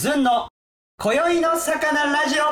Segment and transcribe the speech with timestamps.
[0.00, 0.48] ずんの
[0.98, 2.44] 今宵の魚ラジオ。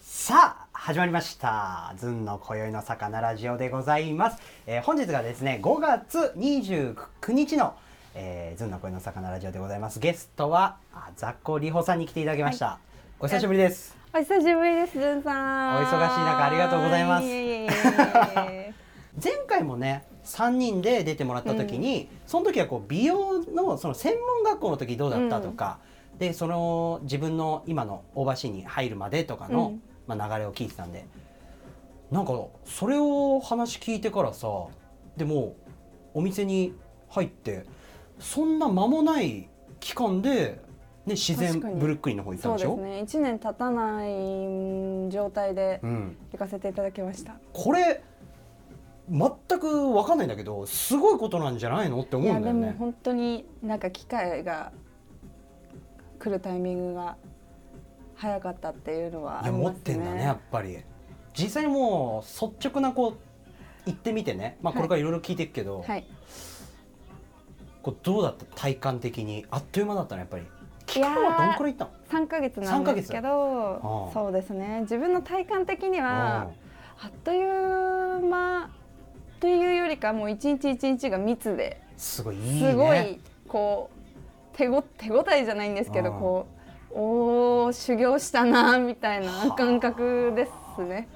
[0.00, 1.92] さあ始まりました。
[1.98, 6.96] ずんの今宵の魚ラジオでございます、えー本日がですね5月29
[7.32, 7.74] 日の、
[8.14, 10.00] えー、ずんの今宵の魚ラジオでございます。
[10.00, 12.78] ゲストはあざっこりほさんに来ていただきました、
[13.20, 13.94] お久しぶりです。
[14.14, 15.76] お久しぶりです、ずんさん。
[15.76, 17.26] お忙しい中ありがとうございます。
[19.22, 25.78] 前回もね3人で出てもらった時に、その時はこう美容のその専門学校の時どうだったとか、
[26.18, 29.82] でその自分の今の大橋に入るまでとかの、うん。
[30.06, 31.06] まあ、流れを聞いてたんで
[32.10, 34.46] なんかそれを話聞いてからさ
[35.16, 35.56] でも
[36.12, 36.74] お店に
[37.08, 37.64] 入って
[38.18, 39.48] そんな間もない
[39.80, 40.60] 期間で、
[41.06, 42.68] ね、自然ブルックリンの方行ったんでしょ？
[42.68, 43.00] そうですね。
[43.00, 47.36] 一年経たないうん状態でうん、行かせていただきました。
[47.54, 48.02] これ
[49.10, 52.66] 全く分かんないんだけどすごいことなんじゃないのって思うんだよね。
[52.68, 54.72] も本当になんか機会が
[56.18, 57.16] 来るタイミングが
[58.16, 60.78] 早かったっていうのはいあや持ってんだねやっぱり。
[61.36, 63.16] 実際にもう率直なこう
[63.86, 66.06] 行ってみてね、まあ、これからいろいろ聞いていくけど、はい。
[67.82, 69.44] こうどうだった体感的に？
[69.50, 70.44] あっという間だったのやっぱり。
[70.86, 71.90] 期いやー間はどんくらい行ったの？
[72.08, 74.80] 三ヶ月なんですけあどあ、そうですね。
[74.82, 76.50] 自分の体感的には
[77.02, 78.70] あっという間
[79.44, 81.82] というよりかもう一日一日が密で。
[81.92, 82.58] うんすごいね。
[82.58, 86.46] すごいこう手ご手応えじゃないんですけどうんこ
[86.92, 91.08] うおー修行したなみたいな感覚ですね。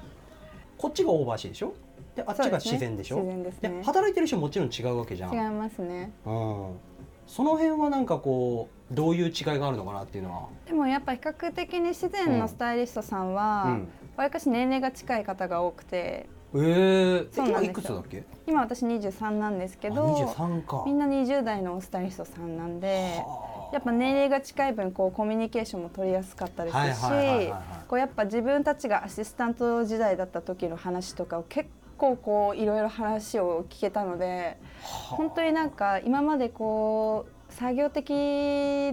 [0.77, 1.73] こっちが大橋でしょ？
[2.15, 3.15] であっちが自然でしょ？
[3.15, 3.81] 自然ですね。
[3.83, 5.33] 働いてる人もちろん違うわけじゃん。
[5.33, 6.11] 違いますね。
[6.23, 6.77] うん、
[7.25, 18.23] その辺はなんかこうどういう違いがあるのかなっていうのは、でもやっぱ比較的に自然のスタイリストさんうはん、わりかし年齢が近い方が多くてえー、今いくつだっけ？
[18.47, 20.83] 今私23なんですけあど23か。
[20.85, 23.17] みんな20代のスタイリストさんなんで。
[23.17, 23.59] はあ。
[23.71, 27.11] やっぱ年齢が近い分こうコミュニケーションも取りやすかったですし
[27.51, 35.15] やっぱ自分たちがアシスタント時代だった時の話とかを結構こういろいろ話を聞けたのではあ。
[35.17, 38.07] 本当になんか今までこう作業的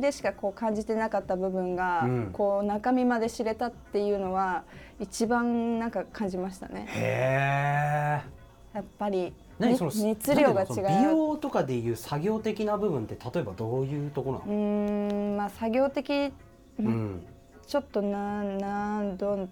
[0.01, 2.31] でしかこう感じてなかった部分が、うん。
[2.33, 4.65] こう中身まで知れたっていうのは
[4.99, 6.87] 一番なんか感じましたね。
[6.89, 8.77] へえ。
[8.77, 10.75] やっぱり、熱量が違う。
[10.89, 16.33] 美容とかでいう作業的な部分って例えばどういうところなうの、ーんまあ作業的
[16.81, 17.23] うん。
[17.67, 19.49] ちょっとななんどん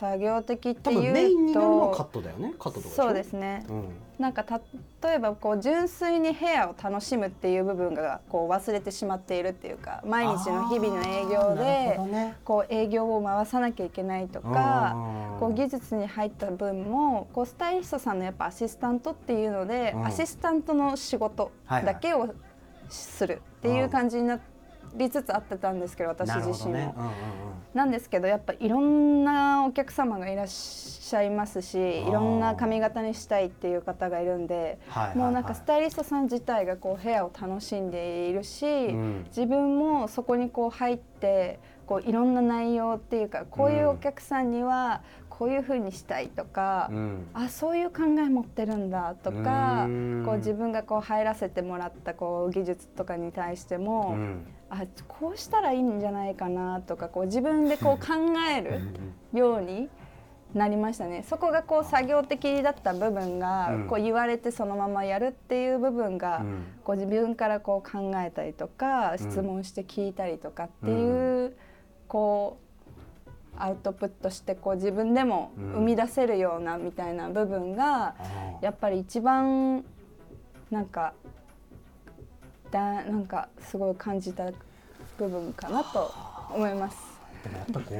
[0.00, 2.54] 作業的って多分メインいうになるのはカッとトだよね。
[2.58, 3.64] カットとかそうですね。
[3.68, 3.84] うん。
[4.18, 4.44] なんか
[5.02, 11.98] 例えばこう純粋にヘアを楽しむっていう部分がこう忘れてしまっているっていうか毎日の日々の営業で
[12.44, 20.06] こう営業を回さなきゃいけないとかうんこう技術に入った分もこうスタイリストさんのやっぱアシスタントっていうので、うん。
[20.06, 22.34] アシスタントの仕事だけを
[22.88, 24.38] するっていう感じにな
[24.94, 26.54] りつつあってたんですけど私自身も。
[26.54, 27.14] ほどねうんうんうん。
[27.74, 32.08] なんですけどやっぱいろんなお客様がいらっしゃいますしー。
[32.08, 35.18] いろんな髪型にしたいっていう方がいるんではいはいはい。
[35.18, 39.24] もうなんかスタイリストさん自体がこうヘアを楽しんでいるし、うん。
[39.28, 45.02] 自分もそこにこう入ってこういろんな内容っていうかこういうお客さんには
[45.38, 47.26] こういうふうにしたいとか、うん。
[47.34, 50.22] あそういう考え持ってるんだとかうん。
[50.24, 54.14] こう自分がこう入らせてもらったこう技術とかに対しても。
[54.16, 54.46] うん。
[54.70, 58.14] あこうしたらいいんじゃないかなとかこう自分でこう 考
[58.50, 58.80] える
[59.32, 59.88] ように
[60.52, 61.24] なりましたね。
[61.28, 63.86] そこがこう作業的だった部分が、うん。
[63.88, 66.64] こう言われてそのままやるっていう部分が、うん。
[66.84, 71.56] こう自分からこう考えたりとか質問して聞いたりとかっていう、
[72.14, 72.58] こ
[73.26, 75.72] うアウトプットしてこう自分でもうん。
[75.72, 78.14] 生み出せるようなみたいな部分が、
[78.60, 79.84] やっぱり一番
[80.70, 81.12] なんか
[82.70, 84.44] だなんかすごい感じた
[85.18, 86.12] 部分かなと
[86.54, 86.96] 思います。
[87.42, 87.98] でもやっぱりこう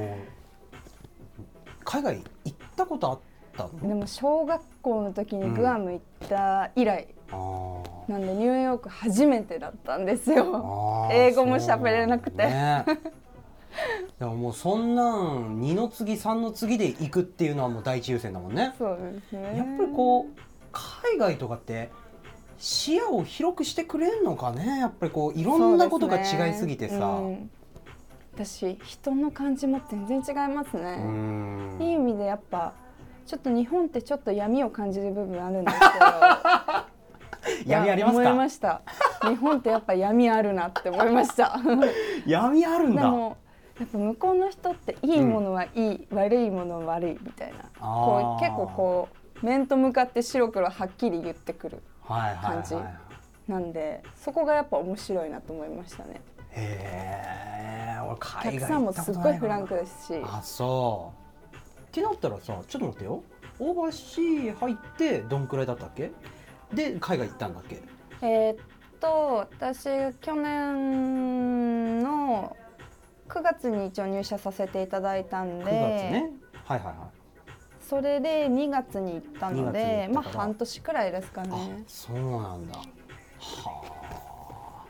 [1.83, 3.19] 海外行ったことあっ
[3.57, 3.89] たの？
[3.89, 8.11] でも小学校の時にグアム行った以来、あー。
[8.11, 11.09] なんでニューヨーク初めてだったんですよ。
[11.11, 12.45] 英語も喋れなくて。
[12.45, 12.85] ね
[14.19, 18.73] でももうそんなん2の次3の次で行くっていうのはもう第一優先だもんね。
[18.77, 19.57] そうですね。
[19.57, 20.39] やっぱりこう
[20.71, 21.91] 海外とかって
[22.57, 24.79] 視野を広くしてくれんのかね。
[24.79, 26.99] やっぱりこういろんなことが違いすぎてさ。
[26.99, 27.49] そうん。
[28.33, 30.97] 私人の感じも全然違いますうね。
[30.97, 31.77] ん。
[31.79, 32.73] いい意味でやっぱ
[33.25, 36.05] ちょっと日本ってちょっと闇を感じる部分あるんですけど。
[37.65, 38.81] 闇ありますいや思いまかした。
[39.21, 41.59] 日本ってやっぱ闇あるなって思いました。
[42.25, 43.03] 闇あるんだ。
[43.03, 43.37] でも
[43.79, 47.69] やっぱ向こうの人っていいものはいい、悪いものは悪いみたいな。
[47.79, 49.09] こう結構こ
[49.41, 56.21] う面と向かって白黒はっきり言ってくる感じはいなんでそこがやっぱ面白いなと思いましたね。
[56.51, 60.21] へえ俺お海外客さんもすっごいフランクですし。
[60.23, 61.13] あそ
[61.51, 61.55] う。
[61.55, 63.23] ってなったらさちょっと待ってよ。
[63.59, 66.11] オーバーシー入ってどんくらいだったっけ？
[66.73, 67.83] で海外行ったんだっけ？
[68.21, 68.57] えーっ
[68.99, 72.55] と私去年の
[73.27, 76.29] 9月に一応入社させていただいたん9で、月ね。
[76.63, 76.95] はいはいはい。
[77.81, 82.77] それで2月に行った2月にのでまあ半年くらいですかあねそうなんだ。
[82.77, 82.85] は
[83.83, 84.85] あ。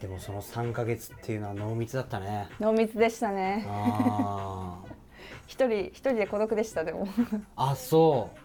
[0.00, 2.48] でもその3ヶ月っていうのは濃密だったね。
[2.60, 3.64] 濃密でしたね。
[3.66, 4.92] あー。
[5.46, 7.08] 一人一人で孤独でしたでも。
[7.56, 8.38] あそう。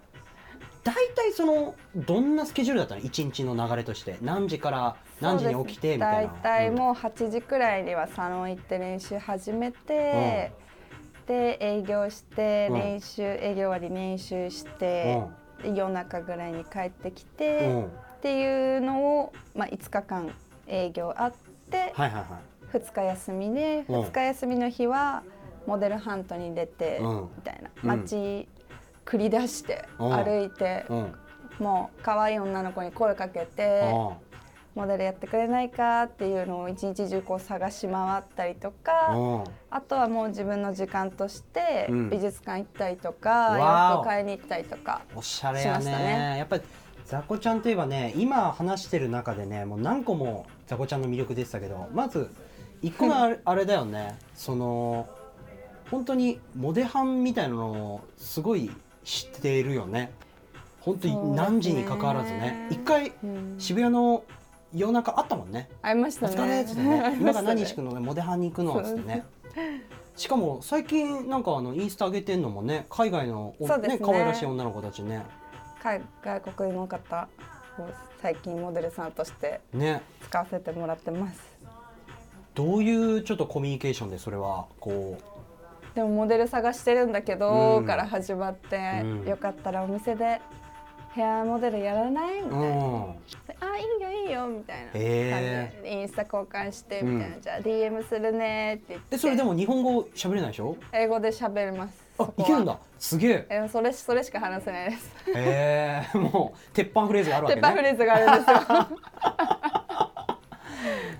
[0.81, 3.01] 大体そのどんなスケジュールだったの？
[3.01, 4.17] 一日の流れとして。
[4.21, 6.33] 何時から何時に起きてみたいな。
[6.33, 10.51] 大体もう8時くらいにはサロン行って練習始めて、
[11.27, 12.79] で営業してうん。
[12.79, 15.21] 練習、営業終わり練習して、
[15.61, 17.85] で夜中ぐらいに帰ってきうんて、うん。
[17.85, 17.89] っ
[18.21, 20.31] ていうのを、まあ、5日間
[20.67, 21.33] 営業あっ
[21.69, 22.77] て、はいはいはい。
[22.77, 24.01] 2日休みでうん。
[24.01, 25.23] 2日休みの日は
[25.67, 27.29] モデルハントに出て、うん。
[27.35, 27.69] みたいな。
[27.83, 28.47] うん街
[29.05, 30.13] 繰り出してうん。
[30.13, 31.15] 歩いて、うん。
[31.59, 33.93] もう可愛い女の子に声かけて。
[34.79, 39.43] モデルやってくれないかっていうのを一日中こう探し回ったりとうかんうん。
[39.69, 42.09] あとはもう自分の時間としてうん。
[42.09, 44.01] 美術館行ったりとか、わ洋ーお。
[44.01, 45.85] 服買いに行ったりとかおしゃれやね。
[45.85, 46.35] ね。
[46.37, 46.63] やっぱり
[47.05, 52.29] ザコちゃんといえばね今話してる中でねもう何個もザコちゃんの魅力出てたけどまず
[52.81, 54.17] 一個のあれだよね。
[54.33, 55.09] その
[55.91, 58.71] 本当にモデハンみたいなのをすごい
[59.03, 60.11] 知っているよね。
[60.79, 62.69] 本当に何時に関わらずね。
[62.71, 63.55] 一回うん。
[63.57, 64.23] 渋谷の
[64.73, 66.35] 夜中あったもんね「お会いましたね。
[66.35, 67.17] 疲れ」っつってね。
[67.19, 67.91] 今から何しくの？
[67.93, 69.25] ねモデハンに行くの」っつってね。
[70.15, 73.97] しかも最近なんかあのインスタ上げてんのもね海外のおね。
[73.99, 75.23] 可愛らしい女の子たちね。
[75.81, 77.27] 海外国の方
[77.79, 77.87] を
[78.21, 80.01] 最近モデルさんとしてね。
[80.21, 81.57] 使わせてもらってます。
[82.53, 85.17] どういうちょっとコミュニケーションでそれはこ
[85.95, 87.85] でもモデル探してるんだけど、うん。
[87.85, 89.25] から始まって、うん。
[89.25, 90.41] よかったらお店で
[91.19, 92.65] ヘアモデルやらないみう、たいな。
[93.59, 94.99] あいいよいいよみたいな感じ。
[95.01, 97.41] へでインスタ交換してみたいな、うん。
[97.41, 99.15] じゃあ DM するねって言って。
[99.17, 100.77] でそれでも日本語喋れないでしょ？
[100.93, 102.79] 英語で喋れますあいけるんだ。
[102.97, 103.45] すげえ。
[103.49, 105.11] えそれそれしか話せないです。
[105.35, 108.57] へえもう鉄板フレーズがあるわけ鉄板フねレーズがあるんですよ。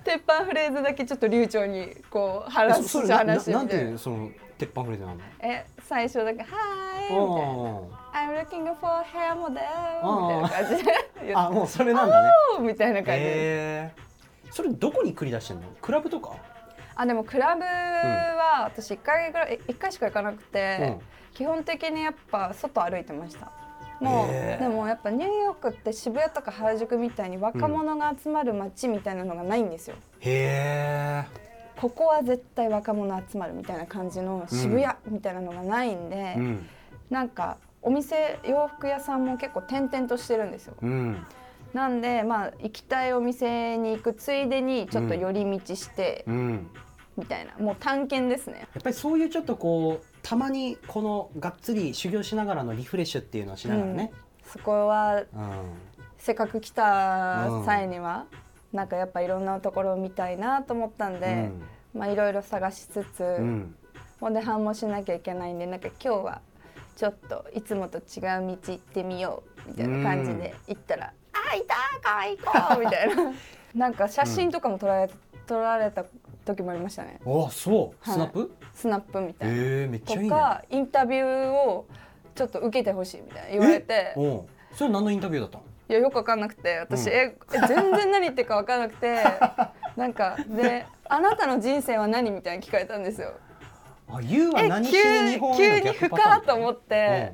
[0.04, 3.52] 鉄板フレーズだけちょっと流暢にこう話しそそれなななんて話して。
[3.52, 4.30] みたいないうその
[4.60, 7.24] 鉄板フレーズなのえ最初だけ「はい」みたいな。
[7.24, 9.58] お「I'm looking for hair model」み
[10.28, 11.34] たいな感じで。
[11.34, 12.30] あもうそれなんだね。
[12.60, 13.10] みたいな感じ。
[13.10, 13.90] でへえ
[14.50, 15.68] それどこに繰り出してんの？
[15.80, 16.36] クラブとか？
[16.94, 21.00] あでもクラブは私1回ぐらい一回しか行かなくて、うん。
[21.34, 23.50] 基本的にやっぱ外歩いてました。
[24.00, 24.62] もうへー。
[24.62, 31.49] でもやっぱニューヨークって渋谷とか原宿みたいに若者が集まる街みたいなのがないんですよ、へえ
[31.80, 36.66] ここは絶対若者集まるみたいな感じの渋谷みたいなのがないんで、うん。
[37.08, 40.74] なんかお店洋服屋さんも結構転々としてるんですよ。
[40.82, 41.26] うん。
[41.72, 46.70] なんでまあ行きたいお店に行くついでにちょっと寄り道して、うん。
[47.16, 47.56] みたいな。
[47.58, 48.60] もう探検ですね。
[48.60, 54.12] やっぱりそういうちょっとこうたまにこのがっつり修行しながらのリフレッシュっていうのをしながらね、
[54.44, 55.26] そこはうん。
[56.18, 58.26] せっかく来た際には、
[58.72, 61.50] なんかやっぱいろんなところを見たいなと思ったんで、
[61.94, 63.74] まあいろいろ探しつつ、うん。
[64.20, 66.40] モデハンもしなきゃいけないんでなんか今日は
[66.94, 71.74] ちょっといつもと違う道行ってみようみたいな感じで行ったら「あいた
[72.06, 72.44] かわいい子!」
[72.78, 73.32] みたいな。
[73.74, 75.12] なんか写真とかも撮られ,、
[75.46, 76.04] 撮られた
[76.44, 77.18] 時もありましたね。
[77.24, 78.10] あそう？
[78.10, 78.14] はい。
[78.14, 79.54] スナップ、スナップみたいな。
[79.54, 80.28] ええめっちゃいいね。
[80.28, 81.86] とかインタビューを
[82.34, 84.12] ちょっと受けてほしいみたいな言われて。
[84.16, 85.64] おうそれ何のインタビューだったの？
[85.90, 87.12] いやよくわかんなくて私、うん。
[87.12, 89.24] ええ全然何言ってるかわかんなくて
[89.96, 93.32] なんかで「あなたの人生は何?」みたいに聞かれたんですよ。
[94.08, 94.84] あゆうはえ何？
[94.86, 97.32] し急にに日本へ急にの逆深パターンと思って。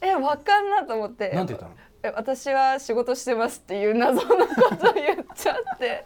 [0.00, 1.30] えわかんなと思って。
[1.30, 1.72] なんて言ったの？
[2.02, 6.04] え私は仕事してますっていう謎のことを言っちゃって。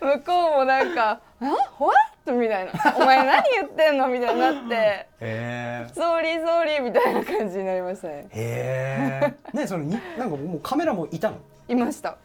[0.00, 4.74] 向こうもなんか「あホワット?」みたいな「お前何言ってんの?」みたいになって。
[4.74, 8.26] へえ「ソーリーソーリー」みたいな感じになりましたね。
[8.30, 11.36] へえねそのになんかもうカメラもいたの？
[11.68, 12.16] いました。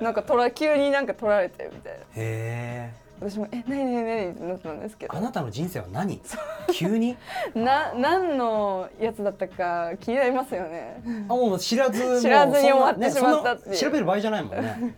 [0.00, 1.98] なんか撮ら急になんか撮られてみたいな。
[1.98, 5.16] へえ私も「え何何何?」ってなったんですけど。
[5.16, 6.20] あなたの人生は何？
[6.72, 7.16] 急に？
[7.54, 11.00] な何のやつだったか気になりますよね。
[11.28, 13.70] あもう知らずもう 知らずに終わってしまったっていう。
[13.70, 14.94] ね調べる場合じゃないもんね。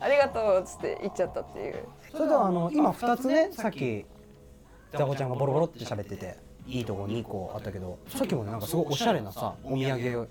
[0.00, 1.74] ありがとうっつって言っちゃったっていう
[2.12, 4.04] それではあの今2つねさっき
[4.92, 6.36] ザコちゃんがボロボロって喋ってて
[6.66, 10.26] いいとこにこうあったけどさっきもねなんかすごいおしゃれなさお土産を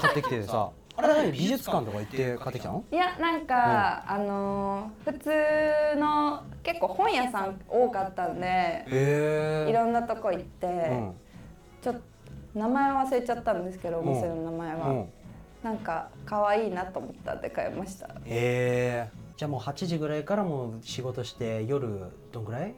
[0.00, 2.84] 買ってきてさあ あれは何美術館とか行って買ってきたの？
[2.92, 5.30] いやなんか、あのー普通
[5.98, 11.14] の結構本屋さん多かったんでへいろんなとこ行って、うん。
[11.80, 12.00] ちょっと
[12.54, 15.12] 名前忘れちゃったんですけどお店の名前は、うん。
[15.62, 18.08] なんか可愛いなと思ったんで買いました。
[18.08, 19.08] へえ
[19.42, 22.76] じゃあもう8時ぐらいからもう仕事して夜どんぐらい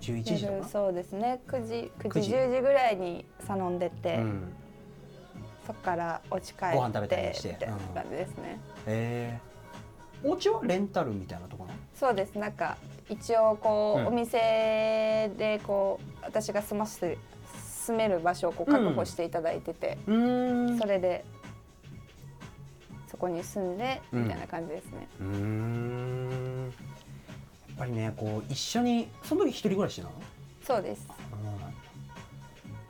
[0.00, 0.68] ?11 時とか？
[0.68, 1.40] そうですね。
[1.46, 2.34] 9時9 9時時。
[2.34, 4.52] 10時ぐらいにサロン出て、うん。
[5.68, 7.48] そっからお家帰ってご飯食べたりして？
[7.50, 9.40] みたいな感じですね、へ
[10.26, 10.28] え。
[10.28, 11.78] お家はレンタルみたいなとこなの？
[11.94, 12.36] そうです。
[12.36, 12.76] なんか
[13.08, 14.06] 一応こう、うん。
[14.08, 17.18] お店でこう私が住ませて
[17.86, 20.12] 住める場所をこう確保していただいてて、う
[20.72, 20.76] ん。
[20.76, 21.24] それで
[23.10, 24.24] そこに住んでうん。
[24.24, 26.64] みたいな感じですね、うーん。
[26.66, 30.12] やっぱりねこう一緒にその時一人暮らしなの？
[30.62, 31.06] そうです。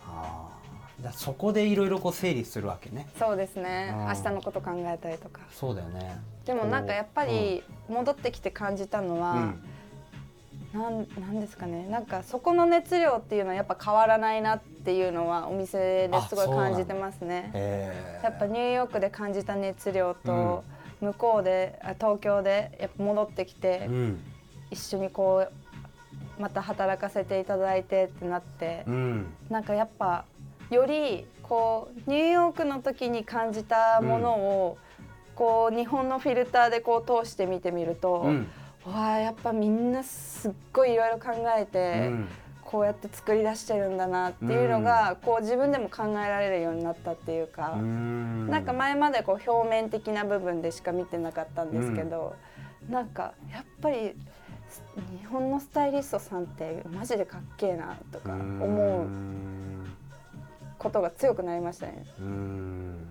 [0.06, 3.08] ああだそこでいろいろこう整理するわけね。
[3.18, 3.94] そうですね。
[3.94, 5.40] うん明日のこと考えたりとか。
[5.50, 6.20] そうだよね。
[6.44, 9.62] でもなんかやっぱり戻ってきて感じたのは、うん
[10.72, 11.88] なんなんですかね。
[11.88, 17.50] なんかそこの熱量っていうのはやっぱ変わらないなっていうのはお店ですごい感じてますね。
[17.54, 20.62] へえやっぱニューヨークで感じた熱量と、
[21.00, 24.20] 向こうであ東京でやっぱ戻ってきて、うん。
[24.70, 25.48] 一緒にこ
[26.38, 29.26] うまた働かせていただいてってなって、うん。
[29.48, 30.24] なんかやっぱ
[30.70, 34.78] よりこうニューヨークの時に感じたものを、
[35.34, 38.48] こう日本のフィルターでこう通して見てみると、うん
[38.86, 42.28] わあやっぱみんなすっごいいろいろ考えて、うん。
[42.62, 48.46] こうやって作り出してるんだなっていうのが、こう自分でも考えられるようになったっていうか、うん。
[48.48, 52.36] なんか前までこう表面的な部分でしか見てなかったんですけど、
[52.88, 54.14] なんかやっぱり
[55.18, 59.08] 日本のスタイリストさんってマジでかっけえなとか思う
[60.78, 62.04] ことが強くなりましたね。
[62.20, 63.08] うん。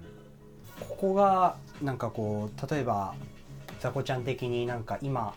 [0.79, 3.13] ここがなんかこう例えば
[3.81, 5.33] ザコちゃん的になんか今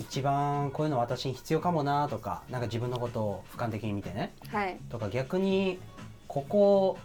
[0.00, 4.32] 一番こういうの私に必要かもなとかなんか自分のことを俯瞰的に見てね。
[4.48, 4.78] はい。
[4.88, 5.78] とか逆に
[6.26, 6.98] ここ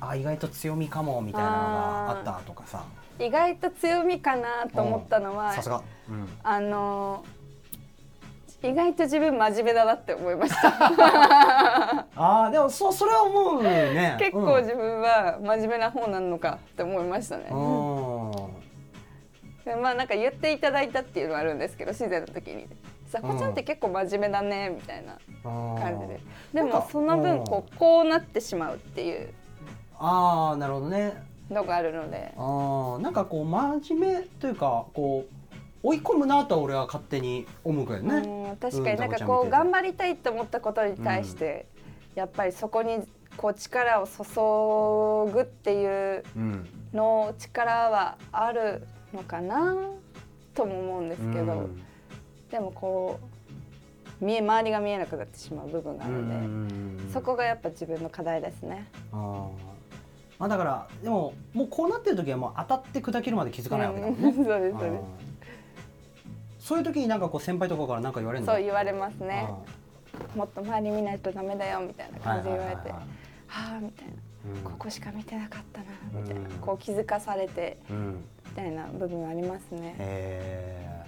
[0.00, 2.84] あ意外と強みかもみたいなのがあったとかさ。
[3.20, 7.22] 意外と強みかなと思ったのはさすが、うん、あの
[8.62, 10.68] 意外と自分真面目だなって思いました。
[12.16, 14.16] あーでもそうそれは思うね。
[14.20, 17.89] 結構自分は真面目な方なのかって思いましたね、うん
[19.76, 22.66] まあなんか言っていただいたっていうのはあるんですけど自然の時に
[23.08, 26.20] 「さこちゃんって結構真面目だね」みたいな感じで。
[26.54, 29.28] でもその分こうこうなってしまうっていう。
[29.98, 31.22] ああなるほどね。
[31.50, 32.32] のがあるので。
[32.36, 35.34] あーなんかこう真面目というかこう
[35.82, 38.14] 追い込むなとは俺は勝手に思うけどね。
[38.50, 41.66] うん確かになんかうんこう頑張りたいと思ったことに対して
[42.14, 45.86] やっぱりそこにこう力を注ぐってい
[46.16, 46.68] ううん。
[46.92, 49.76] の力はあるのかな
[50.54, 51.82] とも思うんですけど、うん。
[52.50, 53.20] でもこ
[54.20, 58.86] う見え周りが見えなくなってしまう部分があるので、うんそこがやっぱ自分の課題ですね。
[59.12, 59.48] あー。
[60.38, 64.28] まあだからでももうこうなってる時はもう当たって砕けるまで気づかないわけだもんね。
[64.28, 65.02] うんそうですそうであー。
[66.58, 68.52] そういう時になんかこう先輩とかから何か言われるの？
[68.52, 69.48] すそう言われますね。
[70.36, 73.02] もっと周り見ないとダメだよみたいな感じで言われては
[73.48, 74.12] あみたいな。
[74.12, 74.29] うん
[74.64, 76.40] ここしか見てなかったなみたいな。
[76.40, 78.24] うんこう気づかされてうん。
[78.46, 79.94] みたいな部分ありますね。
[79.98, 81.04] へ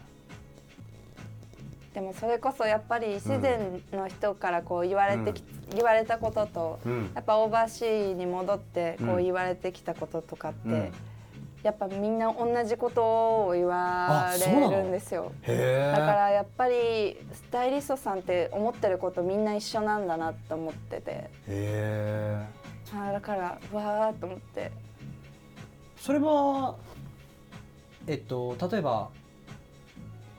[1.95, 7.11] でもそれこそやっぱり自然の人からこう言われてき、言われたこととーうん。
[7.15, 9.23] やっぱオーバーシーに戻ってこううん。
[9.23, 10.93] 言われてきたこととかって、うん。
[11.63, 13.03] やっぱみんな同じこと
[13.47, 15.33] を言われるんですよ。
[15.47, 21.11] だからやっぱりスタイリストさんって思ってることみんな一緒なんだなって思ってて。
[21.11, 22.62] へえ。
[22.95, 24.71] あーだからうわーと思って。
[25.97, 26.77] それは
[28.07, 29.09] えっと例えば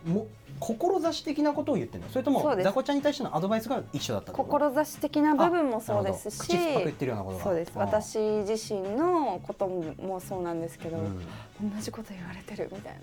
[0.05, 0.27] も
[0.59, 2.09] 志的なことを言ってるの？
[2.09, 7.71] それともザコちゃんに対してのアドバイスが一緒だった志的な部分もそうですし口酸っぱく言ってるようなことがそうです。
[7.75, 11.75] 私自身のこともそうなんですけど、うん。
[11.75, 13.01] 同じこと言われてるみたいな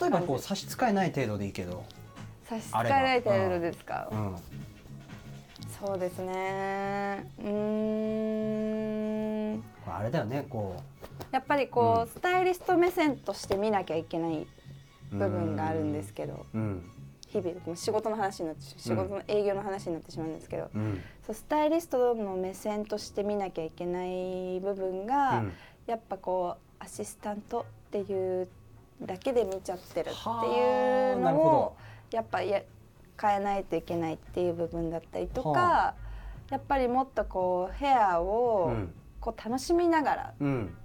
[0.00, 1.84] 例えばこう差し支えない程度でいいけど、
[2.44, 4.36] 差し支えない程度ですか、うん、
[5.84, 7.26] そうですね。
[7.40, 7.48] うー
[9.56, 9.64] ん。
[9.84, 10.76] あれだよねこ
[11.32, 12.06] やっぱりこう、うん。
[12.06, 14.46] スタイリスト目線として見なきゃいけない
[15.12, 16.88] う部分があるんですけどうん。
[17.28, 21.02] 日々もう仕事の話になってし仕事の営業の話になってしまうんですけど、うん。
[21.26, 25.52] そうスタイリストの目線として見なきゃいけない部分が、うん。
[25.86, 28.48] やっぱこうアシスタントっていう
[29.00, 31.76] だけで見ちゃってるっていうのを
[32.12, 32.62] やっぱや
[33.22, 35.94] 変えないといけないっていう部分だったりとか、は
[36.50, 40.76] やっぱりもっとこうヘアをうんこう楽しみながらうん。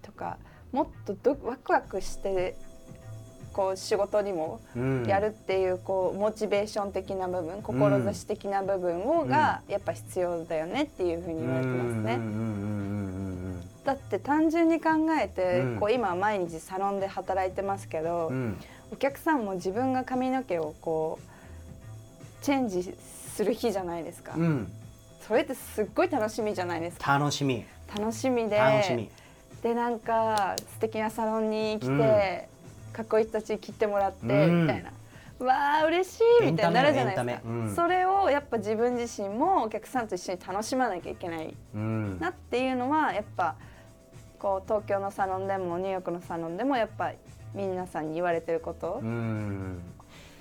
[0.00, 0.38] とか
[0.72, 2.56] もっとどワクワクして
[3.52, 5.04] こう仕事にもうん。
[5.04, 12.14] やるっていうこうモチベーション的な部分志的な部分をがやっぱ必要だよねっていうふうに言われてますね。
[12.14, 12.82] うんうんうんうん
[13.84, 15.80] だって単純に考えて、うん。
[15.80, 18.58] こう今は毎日サロンで働いてますけど、うんうん。
[18.92, 21.31] お客さんも自分が髪の毛をこう
[22.42, 22.94] チェンジ
[23.34, 24.72] する日じゃないですか、うん。
[25.26, 27.18] それってすっごい楽しみじゃないですか。
[27.18, 27.64] 楽しみ。
[27.96, 28.56] 楽しみで。
[28.56, 29.08] 楽しみ。
[29.62, 32.48] でなんか素敵なサロンに来て、
[32.88, 32.92] うん。
[32.92, 34.62] かっこいい人たちに切ってもらって、うん。
[34.62, 34.90] みたいな。
[35.46, 37.48] わあ嬉しいみたいになるじゃないですか。
[37.48, 37.74] うん。
[37.74, 42.18] それをやっぱ自分自身もお客さんと一緒に楽しまなきゃいけないうん。
[42.20, 43.54] なっていうのはやっぱ
[44.38, 47.12] こう東京のサロンでもニューヨークのサロンでもやっぱ
[47.54, 49.80] 皆さんに言われてること、うん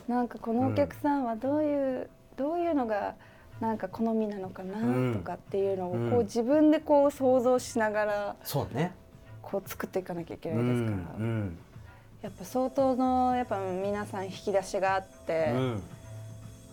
[0.07, 3.15] なんかこのお客さんはどういう、どういうのが
[3.59, 5.13] なんか好みなのかうん。
[5.13, 8.93] なとかっていうのをこう自分でこう想像しながらそうね。
[9.41, 11.57] こう作っていかなきゃいけうないですから、ん
[12.21, 15.83] やっぱ相当のやっぱ皆さん引き出しがあって、うん。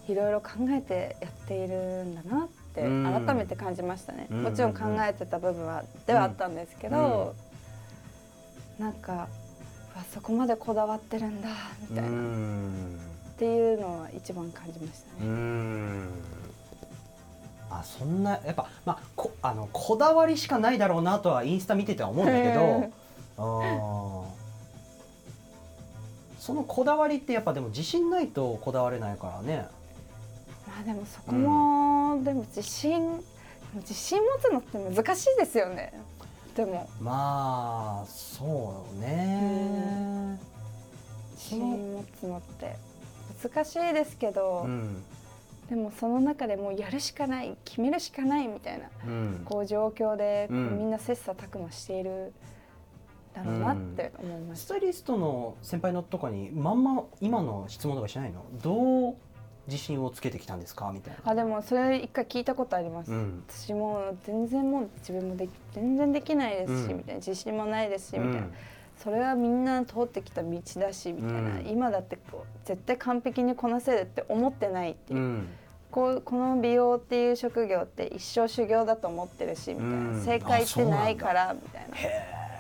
[0.09, 3.25] いろいろ考えてやっているんだなってうん。
[3.27, 4.43] 改めて感じましたね、うん。
[4.45, 7.35] もちろん考えてた部分はではあったんですけど、
[8.79, 9.29] なんか
[10.15, 11.49] そこまでこだわってるんだ
[11.91, 12.13] みたいな、う
[13.39, 15.33] っんていうのは一番感じましたうね。
[15.33, 16.09] ん。
[17.71, 22.91] あそんなやっぱまあこあのこだわりしかないだろうなとはインスタ見てては思うんだけど。
[26.39, 29.67] そのこだわりってやっぱでも自信ないとこだわれないからね。
[30.67, 33.23] まあでもそこも、でも自信
[33.75, 35.93] 自信持つのって難しいですよね。
[36.57, 36.89] でも。
[37.01, 40.39] まあそうね。
[41.33, 42.77] 自信持つのって
[43.43, 45.03] 難しいですけど、うん。
[45.69, 49.43] でもその中でもうやるしかない決めるしかないみたいなうん。
[49.45, 52.33] こう状況でみんな切磋琢磨している
[53.35, 54.65] だろうなって思いました。
[54.65, 58.45] スタイリストの先輩のとかにまんま今の質問とかしないの？
[58.63, 59.17] どう
[59.67, 60.91] 自信をつけてきたんですか？
[60.95, 61.31] みたいな。
[61.31, 63.13] あでもそれ一回聞いたことあります。
[63.13, 63.45] うん。
[63.47, 66.97] 私も全然もう自分もでき全然できないですし、うん。
[66.97, 67.17] みたいな。
[67.17, 68.39] 自信もないですし、みたいな。
[68.39, 68.53] うん
[69.03, 71.67] それはみんな通ってきた道だしみたいな、うん。
[71.69, 75.19] 今だってこう絶対完璧にこなせるって思ってないっていう。
[75.19, 75.49] う、ん。
[75.91, 80.23] こうこの美容っていう職業って一生修行だと思ってるしみたいな、うん。
[80.25, 81.97] 正解ってないからみたいな。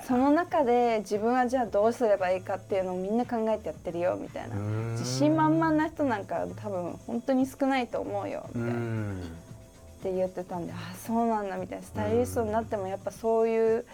[0.06, 4.56] その中で自分はじゃあどうすればいいかっていうのをみんな考えてやってるよみたいな、
[4.92, 8.84] 自信満々な人なんか多分本当に少ないと思うよみたいな、っ
[10.02, 11.84] て言ってたんであそうなんだみたいな。
[11.84, 13.84] スタイリストになってもやっぱそういう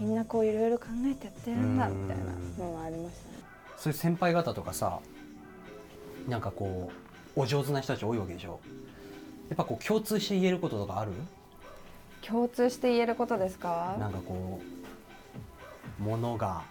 [0.00, 2.24] みんなこういろいろ考えてやってるんだみたいな
[2.64, 3.34] のがありましたね。
[3.76, 4.98] そういう先輩方とかさ
[6.28, 6.90] なんかこ
[7.36, 8.60] うお上手な人たち多いわけでしょ。
[9.50, 11.12] やっぱこう共通して言えることとかある？
[12.22, 13.96] 共通して言えることですか？
[13.98, 14.60] なんかこ
[15.98, 16.62] う物が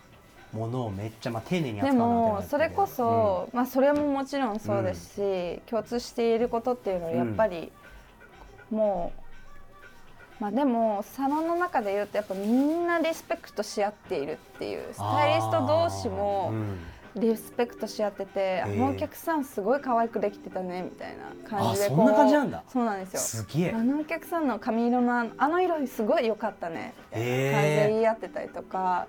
[0.52, 7.72] 物をめっちゃ、まあ、丁寧にでもそれこそ、まあそれももちろんそうですし、共通していることっていうのはやっぱり、
[8.72, 9.22] もう
[10.40, 16.54] まあでもサロンの中で言うとやっぱみんなリスペクトし合っているっていうスタイリスト同士も
[17.16, 22.64] リスペクトし合ってて、あへえのお客さんすごい可愛くできてたねみたいな感じであそんな感じなんだ。
[22.72, 23.20] そうなんですよ。
[23.20, 23.72] すげえ。
[23.76, 26.94] あのお客さんの髪色のあの色すごい良かったね。
[27.12, 29.08] 感じで言い合ってたりとか、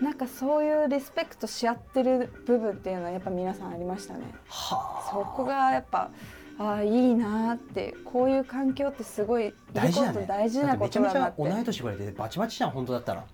[0.00, 4.34] なんかそういうリスペクトし合ってる部分っていうのはやっぱ皆さんありましたね。
[4.48, 6.10] はそこがやっぱ
[6.58, 13.24] ああいいなってこういう環境ってすごい大事だねこと大事なことだなだってめちゃめちゃ同い年ぐらいでバチバチじゃん本当だったら、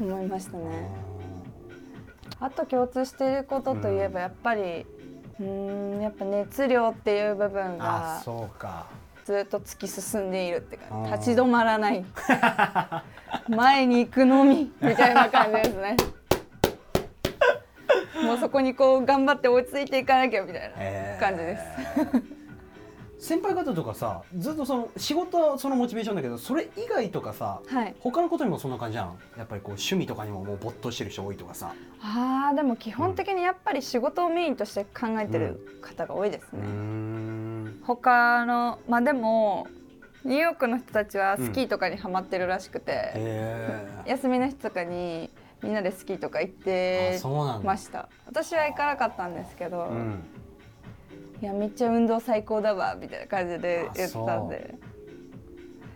[0.00, 0.88] 思いましたね。
[2.38, 4.86] あと共通していることといえばやっぱり
[5.40, 8.86] うーんやっぱ熱量っていう部分あがそうか。
[9.24, 11.12] ずっと突き進んでいるって感じ。
[11.12, 12.04] 立ち止まらない。
[13.48, 15.96] 前に行くのみみたいな感じですね
[18.24, 21.20] もうそこにこう頑張って追いついていかなきゃみたいなえー。
[21.20, 21.62] 感じです、
[23.28, 27.94] 先輩方とかさずっとその仕事はそのモチベーションだけどそれ以外とかさはい。
[28.00, 29.18] 他のことにもそんな感じじゃん？
[29.38, 31.72] やっぱりこう趣味とかにももう没頭してる人多いとかさ。
[32.02, 37.82] あーでも基本的にやっぱり仕事をメインとして考えてる方が多いですね、うーん。
[37.84, 39.66] 他のまあでも
[40.24, 45.30] ニューヨークの人たちはスキーとかにハマってるらしくて、へえ休みの日とかに
[45.66, 47.20] みんなでスキーとか行って
[47.64, 48.08] ました。
[48.26, 50.22] 私は行かなかったんですけど、うん。
[51.42, 54.76] いやめっちゃ運動最高だわみたいな感じで言ってたんで。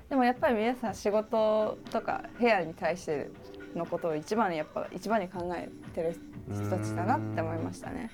[0.08, 3.30] でもやっぱり皆さん仕事とかヘアに対して
[3.76, 6.18] のことを一番にやっぱ一番に考えてる
[6.52, 8.10] 人たちだなって思いましたね。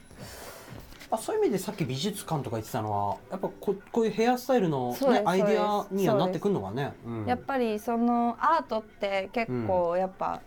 [1.11, 6.93] あそういう意味でさっき美術館とか言ってたのはやっぱここういうヘアスタイルの、ね、アイデアにはなってくるのかね。
[7.07, 7.27] うん。
[7.27, 10.43] やっぱりそのアートって結構やっぱ、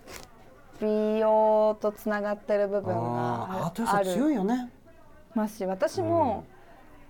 [0.81, 4.69] 美容とつながってる部分があーアーあト予想強いよね。
[5.35, 6.45] ますし私も、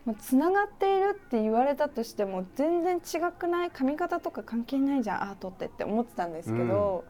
[0.05, 3.71] もうつながっているって言われたとしても全然違くない？
[3.71, 7.05] 髪型とか関係ないじゃんアートってって思ってたんですけど、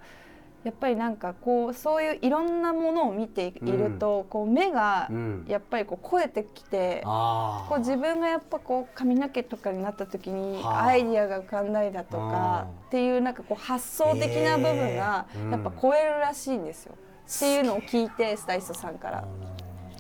[0.64, 5.46] やっぱりなんかこうそういういろんなものを見ていると、こう目がうん。
[5.48, 7.02] やっぱりこう超えてきて。
[7.06, 10.86] あこう自分がやっぱこう髪の毛とかになった時にはあ。
[10.88, 16.96] アイディアが浮かんだりだとあかーっていうなんかこう発想的な部分がやっぱ超えるらしいんですよ。
[16.96, 19.26] っていうのを聞いてスタイリストさんから。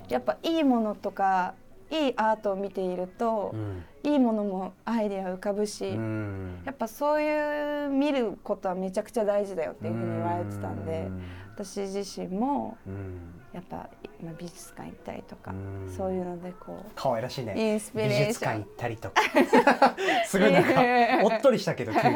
[0.09, 1.53] やっぱいいものとか
[1.91, 6.61] いいアートを見ているとうんいいものもアイデア浮かぶしうん。
[6.65, 11.23] やっぱそういう見ることはめちゃくちゃ大事だよっていうふうに言われてたんでうん。
[11.55, 13.33] 私自身もうん。
[13.53, 13.89] やっぱ
[14.23, 15.93] まあ美術館行ったりとかうん。
[15.95, 17.53] そういうのでこう可愛らしいね。
[17.57, 18.27] インスピレー美ション。
[18.27, 19.21] 術館行ったりとか。
[20.25, 22.15] すごいなんかおっとりしたけど急に。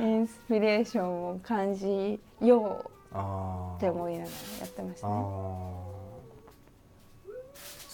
[0.00, 2.96] インスピレーションを感じよう
[3.76, 5.85] って思いながらやってましたあね。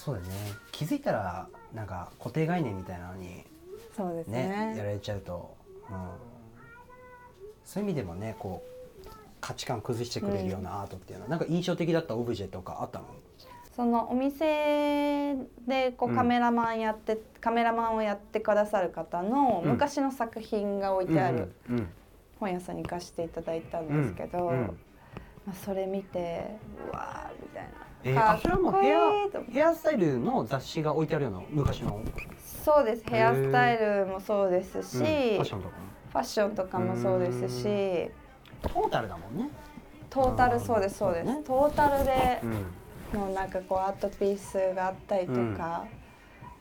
[0.03, 0.27] ーそうだね。
[0.71, 3.43] 気づいたらなんか固定概念みたいなのに
[3.95, 4.73] そうですね。
[4.73, 4.77] ね。
[4.77, 5.55] やられちゃうと、
[5.89, 5.97] うん、
[7.63, 8.63] そういう意味でもねこ
[9.05, 13.05] う価値観崩してくれるようなアートっていうのは、なんか印象的だったオブジェとかあったの？
[13.75, 15.35] そのお店
[15.67, 16.15] でこううん。
[16.15, 19.71] カメラマンやって、カメラマンをやってくださる方のうん。
[19.71, 21.87] 昔の作品が置いてあるうんうん
[22.39, 24.77] 本屋さんに貸していただいたんですけど、うんうん
[25.45, 26.57] まあ、それ見て
[26.89, 27.69] うわーみたいな。
[28.05, 28.99] えー、あそれはもうヘア
[29.49, 32.01] ヘアスタイルの雑誌が置いてあるような昔の、
[32.63, 33.03] そうです。
[33.05, 35.83] ヘアスタイルもそうですし、ァッションとかも。
[36.11, 38.11] ファッションとかもそうですし。
[38.61, 39.49] トータルだもんね、
[40.09, 45.85] トータルそうですそうです、トータルでうん、もうなんかこうアートピースがあったりとか、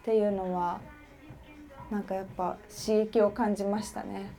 [0.01, 0.81] っていうのは
[1.91, 4.33] なんかやっぱ刺激を感じましたね。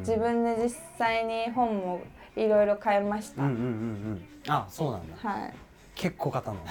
[0.00, 2.00] 自分で実際に本も
[2.36, 3.42] いろいろ買いました。
[3.42, 3.64] うんうんうんう
[4.14, 5.54] んあそうなんだはい。
[5.94, 6.58] 結構買ったの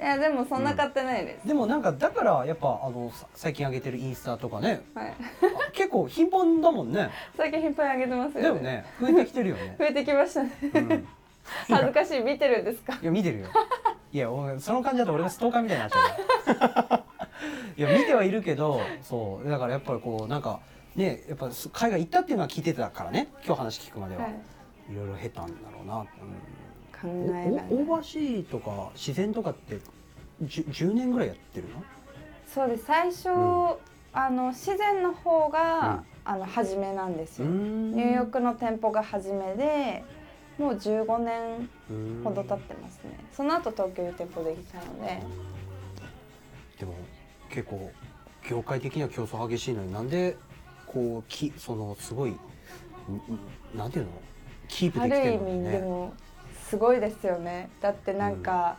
[0.00, 1.46] いやでもそんな買ってないです。
[1.46, 5.08] でもなんかだからやっぱあのさ最近上げてるインスタとかねはい。
[5.08, 8.60] あ 結構頻繁だもんね最近頻繁にあげてますだよよね。
[8.62, 10.50] ね増えてきてるよね、 増えてきましたね。
[10.74, 11.08] うん、
[11.68, 12.94] 恥ずかしい見てるんですか？
[13.00, 13.46] いや見てるよ
[14.12, 17.04] いや俺その感じだと俺がストーカーみたいになっちゃう
[17.76, 20.60] いや見てはいるけどそうだからやっぱりこうなんか
[20.94, 24.34] ねやっぱ海外行ったっていうのは聞いてたからね今日話聞くまでは、はい。
[24.90, 26.06] い、ろいろ経たんだろうな、
[27.00, 29.78] 考うん、えられオーバーシーとか自然とかって
[30.42, 31.82] じゅ 10, 年ぐらいやってるの？
[32.46, 32.84] そうです。
[32.86, 33.74] 最初、うん。
[34.12, 36.14] あの自然の方が、うん。
[36.26, 37.46] あの初めなんですよ。
[37.46, 40.02] ニニューヨークの店舗が初めで、
[40.58, 41.68] もう15年
[42.24, 43.18] ほど経ってますね。
[43.30, 45.22] その後東京に店舗できたので、
[46.78, 46.94] でも
[47.50, 47.92] 結構
[48.48, 50.38] 業界的には競争激しいのになんで
[50.86, 52.34] こうきそのすごい
[53.76, 54.12] なんていうの？
[54.74, 55.78] キープできてある意るの味でね。
[55.80, 56.12] も
[56.68, 57.70] すごいですよね。
[57.80, 58.76] だってなんか、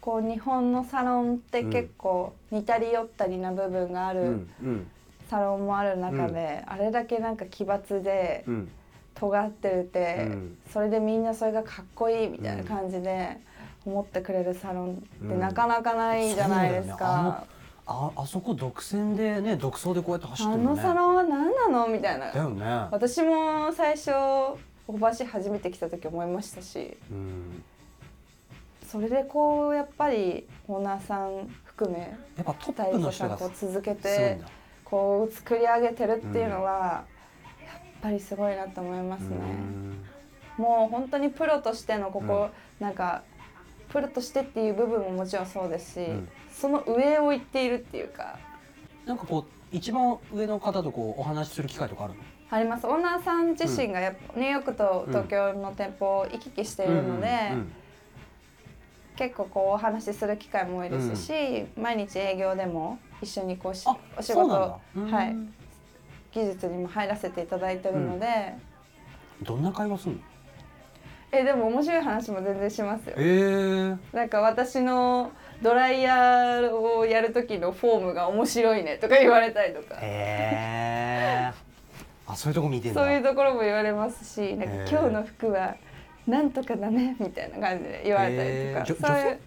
[0.00, 4.90] こう日本のサロンって結構似たり寄ったりな部分があうるんうん
[5.28, 8.68] サロンもある中で、あれだけなんか奇抜でうん
[9.14, 13.38] 尖ってるって、うんそれでみんなそれがかっこいいみたいな感じで
[13.84, 17.44] 思ってくれるサロンってなかなかないじゃないですか。
[17.88, 20.76] ああそこ独占でね独走でこうやって走ってあるのね。
[20.76, 22.64] のサロンは何なのみたいなだよね。
[22.90, 24.10] 私も最初
[24.88, 27.62] オーバーシー初めて来た時思いましたしうん。
[28.86, 31.98] それでこうやっぱりオーナーさん含め
[32.36, 34.40] やっぱトップの人がこう続けて。
[34.88, 37.04] こう作り上げてるっていうのは、
[37.60, 39.36] やっぱりすごいなと思いますね。
[40.56, 43.24] もう本当にプロとしてのここ、なんか
[43.88, 48.38] プロとしてっていう部分ももちろんそうですし、うんその上を行っているっていうか
[49.04, 52.20] なんかこう一番上の方とこうお話しする機会とかあるの？
[52.50, 52.86] あります。
[52.86, 57.72] オーナーさん自身がやっぱ、ニューヨークと東京の店舗を行き来しているので、うん
[59.18, 64.78] 結構こうお話しする機会も多いですし、毎日営業でも一緒にこうしあお仕事だ。
[64.94, 65.34] はい。
[66.32, 68.54] 技術にも入らせていただいてるので、
[69.40, 70.20] どんな会話するの？
[71.32, 73.14] えでも面白い話も全然しますよ。
[73.16, 75.32] ええなんか私の
[75.62, 81.65] ドライヤーをやる時のフォームが面白いねとか言われたりとか、へえ。
[82.26, 82.92] あそういうとこ見て。
[82.92, 85.76] そういうところも言われますしなんか今日の服は
[86.26, 89.38] なんとかだねみたいな感じで言われたりとかそういう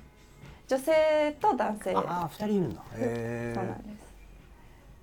[0.67, 2.81] 女性と男性ああ二人いるんだ。
[2.81, 3.53] へえ。
[3.55, 4.09] そうなんです。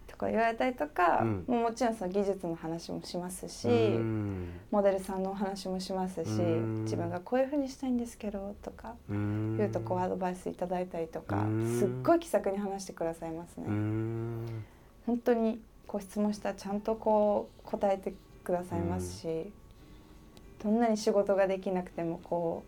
[0.07, 13.65] とか言われたりとか、うんもうもちろんその技術の話もしますし、うんモデルさんのお話もしますし、うん自分がこういうふうにしたいんですけどとかうん言うとこうアドバイスいただいたりとか、うんすっごい気さくに話してくださいますね。
[13.67, 14.65] うん
[15.07, 19.53] 本当にこう質問したらちゃんとこう答えてくださいますし、
[20.63, 22.65] 本どんなに仕事ができなくてもこ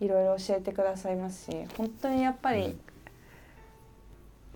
[0.00, 2.80] ういろいろ教えてくださいますし本当にやっぱり、うん。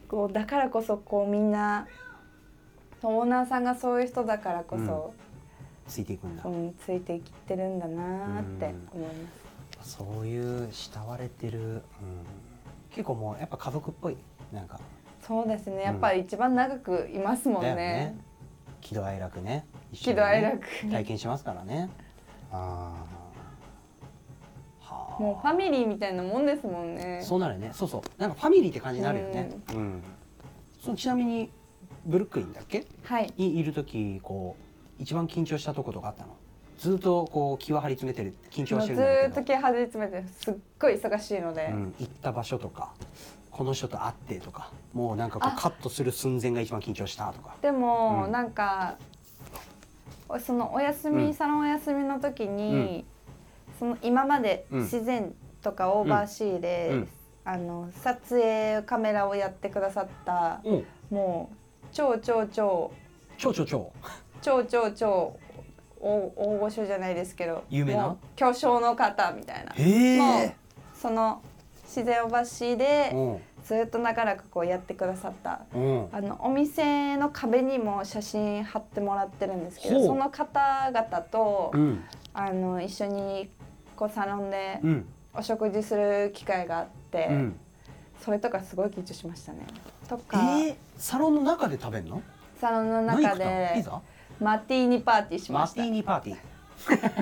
[0.09, 1.87] こうだからこそこうみんな
[3.03, 5.15] オーナーさんがそういう人だからこそ、
[5.89, 9.09] ついていくんだ、うんついていってるんだなって思い
[9.77, 9.97] ます。
[9.99, 11.83] そういう慕われてる、うん、
[12.91, 14.17] 結構もうやっぱ家族っぽい
[14.53, 14.79] なんか。
[15.27, 15.83] そうですね。
[15.83, 18.19] やっぱり一番長くいますもんね。
[18.81, 19.67] 喜怒哀楽ね。
[19.93, 20.67] 喜怒哀楽。
[20.91, 21.89] 体験しますからね。
[22.51, 24.93] あー。
[24.93, 25.23] はあ。
[25.23, 27.21] もうファミリーみたいなもんですもんね。
[27.23, 27.71] そうなるね。
[27.73, 28.03] そうそう。
[28.21, 29.51] なんかファミリーって感じになるよね。
[29.75, 30.03] うん、
[30.83, 31.51] そのちなみに
[32.07, 32.87] ブルックリンだっけ？
[33.05, 33.33] はい。
[33.37, 34.57] にいる時こ
[34.99, 36.37] う一番緊張したとことかあったの？
[36.79, 42.95] ずっとこう気は張り詰めてる緊張はしてるんだけどーっと気張り詰めてすっごい忙しいので、うん、行った場所とか
[43.51, 45.57] この人と会ってとかもうなんかこうあ。
[45.57, 47.55] カットする寸前が一番緊張したとか。
[47.63, 48.33] でも、うん。
[48.33, 48.97] なんか
[50.45, 51.35] そのお休み、うん。
[51.35, 53.05] サロンお休みの時に、うん。
[53.79, 54.81] その今までうん。
[54.83, 57.09] 自然とかオーバーシーで、うん。
[57.43, 61.51] あの撮影カメラをやってくださったおも
[61.83, 62.93] う超超超
[63.39, 63.93] 超超超。
[64.43, 65.37] 超超超
[66.01, 68.09] 大大御所じゃないですけど有名な？
[68.09, 69.73] もう巨匠の方みたいな。
[69.75, 70.57] へもうえ
[70.95, 71.43] その
[71.85, 73.17] 自然オーバーシーでう。
[73.19, 76.09] んずっと長らくこうやってくださったうん。
[76.13, 82.05] あのお店の壁にも写真貼ってもらってるんですけどその方々と、うん。
[82.33, 83.51] あの一緒に
[83.97, 85.09] こうサロンでうん。
[85.33, 87.61] お食事する機会があって、うん。
[88.21, 89.61] それとかすごい緊張しましたね。
[90.09, 92.21] とえか、ー、サロンの中で食べるの？
[92.61, 94.03] サロンの中でザ
[94.41, 96.37] マティーニパーティーしましマティーニパーティー。
[96.37, 96.50] た。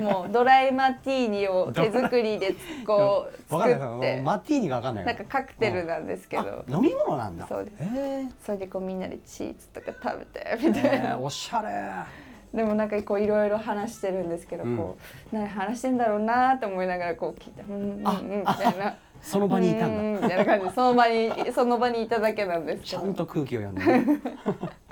[0.01, 4.21] もうドライマティーニを手作りでこう作って。
[4.21, 5.05] マティーニがわかんない。
[5.05, 6.43] なんかカクテルなんですけど。
[6.43, 7.47] あ飲み物なんだ。
[7.47, 7.83] そうです。
[7.83, 8.31] へー。
[8.45, 10.57] それでこうみんなでチーズとか食べて。
[10.61, 11.09] みたいな。
[11.09, 12.57] えー、おしゃれ。
[12.57, 14.77] でもなんかこういろいろ話してるんですけど、うん。
[14.77, 14.97] こ
[15.31, 18.95] う何話してんだろうなと思いながらこう聞いて「うんうんあうん」みたいな。
[19.21, 20.21] その場にいたんだ。
[20.21, 20.45] みたいな。
[20.45, 24.21] 感じでその場にその場にいただけなんですちゃんと空気を読んで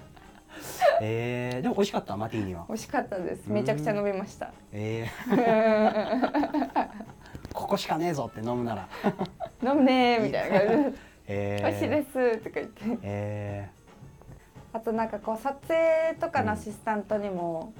[1.01, 2.17] ねえー、でも美味しかった？
[2.17, 2.65] マティーニは。
[2.67, 3.47] 美味しかったです。
[3.47, 4.51] めちゃくちゃ飲みました。
[4.71, 6.89] えー、
[7.53, 8.87] ここしかねえぞって飲むなら。
[9.63, 10.59] 飲むねーみたいな。
[10.59, 10.97] 感じで
[11.29, 12.83] えー、美味しいですとか言って。
[13.03, 13.69] え
[14.73, 17.73] あとなんかこう撮影とかのアシスタントにも、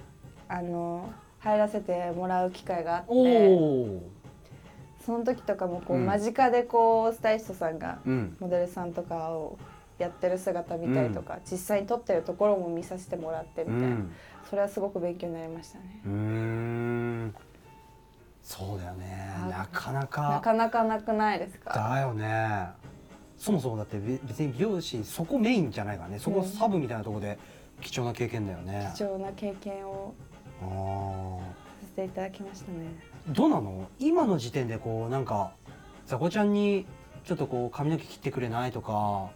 [0.50, 3.10] あの入らせてもらう機会があって。
[3.12, 4.02] お
[5.06, 6.06] その時とかもこう、うん。
[6.06, 8.36] 間近でこうスタイリストさんがうん。
[8.40, 9.58] モデルさんとかを
[9.98, 14.12] やってる姿見たりとか、実際に撮ってるところも見させてもらってうみたいな、ん。
[14.50, 16.02] それはすごく勉強になりましたね。
[16.06, 16.10] う
[18.44, 19.34] そうだよね。
[19.36, 21.74] あなかななかかなかなくないですか？
[21.74, 22.68] だよね。
[23.38, 26.20] そもそもだってべ別に美容師そこメインじゃないからね。
[26.20, 26.46] そこうん。
[26.46, 27.38] サブみたいなところで
[27.82, 30.14] 貴重な経験だよね、貴重な経験を
[30.62, 31.40] あ
[31.82, 32.78] させていただきましたね。
[33.30, 33.88] ーどうなの？
[34.00, 35.52] 今の時点でこうなんか
[36.06, 36.86] ザコちゃんに
[37.26, 39.30] ちょっとこう髪の毛切ってくれないとか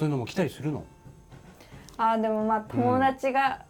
[0.00, 0.82] そういうのも来たりするの？
[1.98, 3.66] あーでもまあ友達が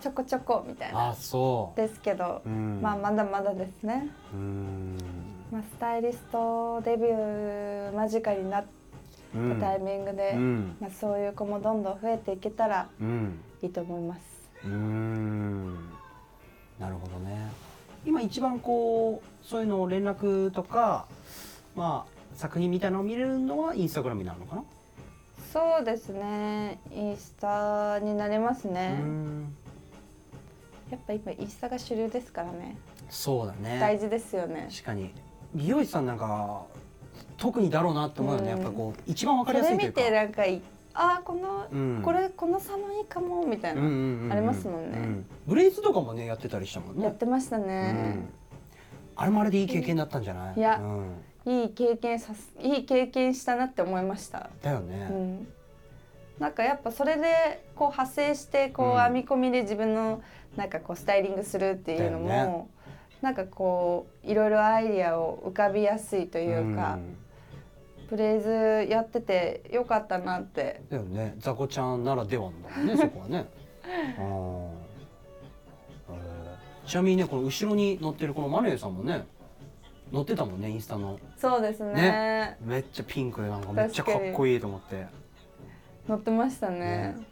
[0.00, 1.76] ちょこちょこみたいな、あそう。
[1.76, 2.80] ですけど、うん。
[2.80, 4.08] まあまだまだですね。
[4.32, 4.96] うーん。
[5.52, 8.64] まあスタイリストデビュー間近になっ
[9.34, 10.76] うんたタイミングで、うん。
[10.80, 13.38] まあそういう子もどんどん増えていけたらうん。
[13.60, 14.20] いいと思います。
[14.64, 15.74] うーん。
[16.78, 17.50] なるほどね。
[18.06, 21.06] 今一番こうそういうのを連絡とか
[21.76, 24.64] まあ作品みたいなのを見れるのはインスタグラムになるのかな、
[25.54, 26.80] そうですね。
[26.92, 28.88] インスタになりますうね。
[28.94, 29.54] ん。
[30.90, 32.76] やっぱ今インスタが主流ですからね。
[33.08, 33.78] そうだね。
[33.78, 34.66] 大事ですよね。
[34.68, 35.14] 確かに。
[35.54, 36.64] 美容師さんなんか
[37.36, 38.58] 特にだろうなって思うよね、うん。
[38.62, 40.00] やっぱこう一番わかそりやすいというか。
[40.00, 40.60] れ見てなんかい
[40.92, 42.02] あーこの、うん。
[42.02, 43.88] これこのサロンいいかもみたいな、うん
[44.24, 44.98] うんありますもんね。
[44.98, 47.04] うブレイズとかもねやってたりしたもんね。
[47.04, 48.28] やってましたうねん、
[49.14, 50.54] あれもあれでいい経験だったんじゃない？
[50.56, 51.12] いやうん、
[51.46, 54.50] いい経験さすいい経験したなって思いました。
[54.62, 55.48] だよね、うん。
[56.38, 59.02] なんかやっぱそれでこう派生してこううん。
[59.02, 60.22] 編み込みで自分の
[60.56, 62.66] なんかこうスタイリングするっていうのも、ね。
[63.20, 67.16] なんかこういろいろアイディアを浮かびやすいというか、ん。
[68.08, 70.82] プレイズやっててよかったなって。
[70.90, 71.34] だよね。
[71.38, 73.46] ザコちゃんならではだもんね そこはね。
[74.18, 74.68] あー。
[76.10, 76.88] えー。
[76.88, 79.26] ちなみにねこの後ろに乗ってるこのマネーさんもね
[80.12, 81.18] 乗ってたもんねインスタの。
[81.36, 81.92] そうですね。
[81.94, 82.56] ね。
[82.64, 85.06] めっちゃピンクでなんかめっちゃかっこいいと思って。
[86.08, 86.78] 乗ってましたね。
[86.78, 87.26] ね。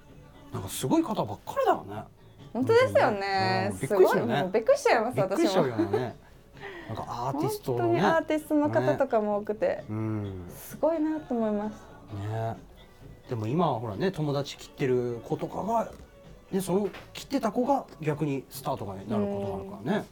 [0.53, 2.03] なんかすごい方ばっかりだよね。
[2.53, 3.73] 本当ですよね。
[3.75, 4.27] すごい。
[4.27, 4.51] ね。
[4.53, 6.17] びっくりしちゃいます私もよね。
[6.89, 11.75] なんかアーティスト本当にアーティストの方とかも多くて、うんすごいなと思います。
[12.29, 12.57] ね。
[13.29, 15.91] でも今はほらね友達切ってる子とかが、
[16.51, 20.07] ね、その切ってた子が逆にスターとかになることがあるからね、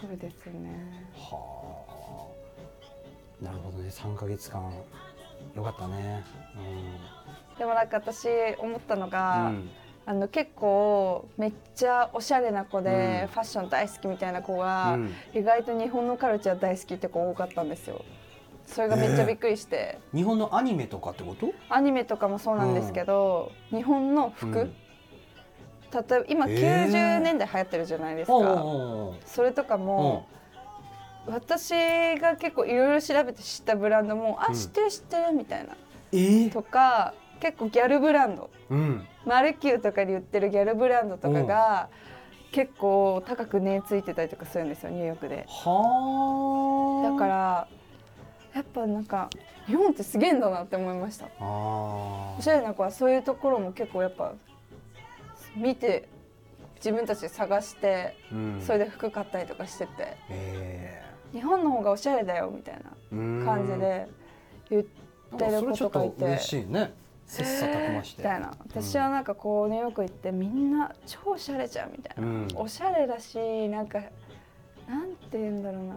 [0.00, 1.04] くるですね。
[1.14, 1.84] は
[3.40, 3.44] あ。
[3.44, 3.88] なるほどね。
[3.90, 4.72] 3ヶ月間。
[5.54, 6.24] よかったね。
[7.58, 9.68] でもなんか私思ったのうが、ん、
[10.06, 13.28] あの結構めっちゃおしゃれな子で、うん。
[13.28, 15.10] ファッション大好きみたいな子うが、ん。
[15.34, 18.02] 意外と日本のカルチャー大好きって子多かったんですよ。
[18.66, 21.52] それがめっちゃびっくりして、日本のアニメとかってこと？
[21.68, 24.74] アニメとかもそうなんですけど、日本の服、うん
[25.92, 26.86] 例えば今へー。
[26.86, 30.26] 90年代流行ってるじゃないですか、おうおうおうそれとかも、
[31.26, 31.70] 私
[32.18, 34.54] が結構いろいろ調べて知ったブランドも「あうん。
[34.54, 35.74] 知ってる知ってる」みたいな。
[36.12, 38.50] えー、とか結構ギャルブランド。
[38.70, 39.06] うん。
[39.24, 41.88] マルキューとかで売ってるギャルブランドとかが
[42.52, 45.46] 結構高く値ついてたりとかするんですよニューヨークで。
[45.48, 47.10] はあ。
[47.10, 47.68] だから
[48.54, 49.28] やっぱなんか
[49.66, 51.26] 日本ってすげえんだなって思いました。
[51.38, 54.32] おしゃれな子はそういうところも結構やっぱ
[55.56, 56.08] 見て
[56.76, 58.60] 自分たちで探してうん。
[58.60, 61.02] それで服買ったりとかしててえ。
[61.32, 64.08] 日本の方がおしゃれだよみたいなー、感じで
[64.70, 66.92] 言ってる子それちょっとかいてと嬉しいね。
[67.26, 68.22] 切磋琢磨して。
[68.22, 68.52] みたいな。
[68.68, 72.48] 私はなんかこうニューヨーク行ってみんな超おしゃれじゃんみたいな、うん。
[72.56, 74.00] おしゃれだしなんか
[74.88, 75.96] なんて言うんだろうな。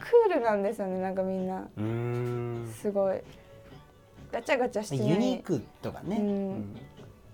[0.00, 1.68] クールなんですよねなんかみんな。
[2.72, 3.20] すごい。
[4.32, 6.76] ガチャガチャしてユニークとかね、うん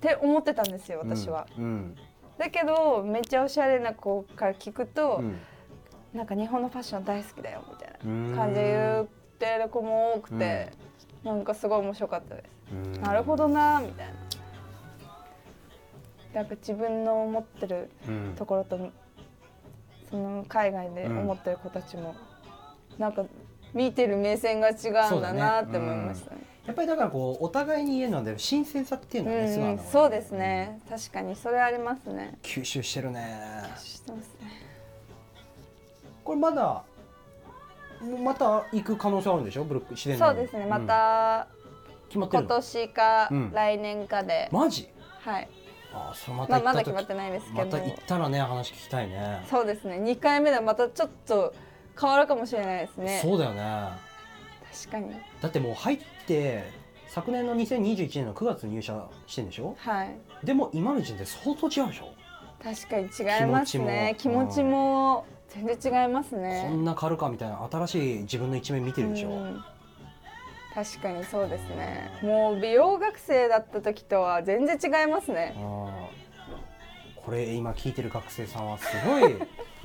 [0.01, 1.95] って思ってたんですよ私は、うん。
[2.39, 5.39] だけどめっちゃおしゃれな子から聞くと、うん。
[6.15, 8.31] なんか日本のファッション大好きだよみたいうん。
[8.33, 9.07] な感じで言っ
[9.39, 10.73] てる子も多くて、
[11.23, 12.49] なんかすごい面白かったです。
[12.73, 13.03] うん。
[13.03, 14.15] なるほどなみたいな。
[16.33, 18.35] なんか自分の思ってるうん。
[18.37, 18.79] ところと
[20.11, 22.15] その海外で思ってる子たちも、
[22.99, 23.25] なんか
[23.75, 26.43] 見てる目線が違うんだなって思いましたね。
[26.67, 29.91] やっぱりだからこうお互いに言えるので新鮮さっていうのはね、うん。
[29.91, 30.81] そうですね。
[30.89, 32.39] 確かにそれありますね。
[32.43, 33.65] 吸収してるね。
[33.83, 34.51] 知ってますね。
[36.23, 36.85] これまだ
[38.23, 39.65] また行く可能性あるんでしょ？
[39.65, 40.67] ブルック自然そうですね。
[40.67, 41.61] ま、たうん
[42.09, 44.89] 決まってる今の年かうん来年かで、マジ？
[45.21, 45.49] はい。
[45.93, 49.45] あそれまたままだ決まってないですけど、また行ったらね話聞きたいね。
[49.51, 49.97] そうですね。
[49.97, 51.53] 2回目でまたちょっと
[52.01, 53.21] 変わるかもしれないですね。
[53.23, 53.89] そうだよね。
[54.73, 55.15] 確かに。
[55.41, 56.65] だってもう入って
[57.09, 59.77] 昨年の2021年の9月入社してんでしょ？
[59.79, 60.17] はい。
[60.45, 62.15] でも今の時点で相当違うでしょ、
[62.63, 64.15] 確かに違いますね。
[64.19, 66.67] 気持ち気持ちもも全然違いますね。
[66.69, 69.65] こんな変わるかみたいな新しい自分の一面見てるでしょ、うん。
[70.73, 72.13] 確かにそうですね。
[72.23, 75.57] もう美容学生だった時とは全然違いますね。
[75.57, 79.33] これ今聞いてる学生さんはすごい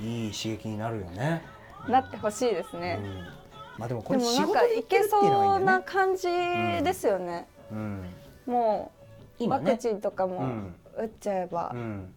[0.00, 1.42] いい刺激になるよね。
[1.88, 5.80] なってほしいですね、うん、まあでもこでれ仕事もなんかいでいけそうな。
[5.80, 6.28] 感じ
[6.84, 8.04] ですよね、うん、
[8.46, 8.96] もう。
[9.48, 10.74] ワクチンとかもうん。
[10.98, 11.72] 打っちゃえば。
[11.74, 12.14] うん、